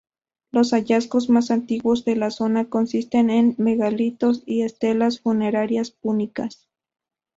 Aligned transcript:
Los 0.49 0.73
hallazgos 0.73 1.29
más 1.29 1.51
antiguos 1.51 2.05
de 2.05 2.15
la 2.15 2.31
zona 2.31 2.69
consisten 2.69 3.29
en 3.29 3.53
megalitos 3.59 4.41
y 4.47 4.63
estelas 4.63 5.19
funerarias 5.19 5.91
púnicas. 5.91 6.67